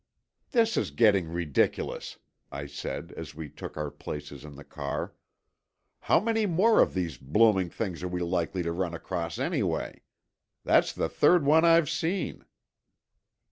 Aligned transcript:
"This 0.49 0.77
is 0.77 0.89
getting 0.89 1.27
ridiculous," 1.27 2.17
I 2.51 2.65
said, 2.65 3.11
as 3.15 3.35
we 3.35 3.49
took 3.49 3.77
our 3.77 3.91
places 3.91 4.43
in 4.43 4.55
the 4.55 4.63
car. 4.63 5.13
"How 5.99 6.19
many 6.19 6.47
more 6.47 6.81
of 6.81 6.95
these 6.95 7.19
blooming 7.19 7.69
things 7.69 8.01
are 8.01 8.07
we 8.07 8.21
likely 8.21 8.63
to 8.63 8.71
run 8.71 8.95
across 8.95 9.37
anyway? 9.37 10.01
That's 10.63 10.91
the 10.91 11.07
third 11.07 11.45
one 11.45 11.65
I've 11.65 11.87
seen." 11.87 12.45